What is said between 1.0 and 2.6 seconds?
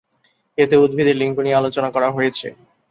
লিঙ্গ নিয়ে আলোচনা করা হয়েছে।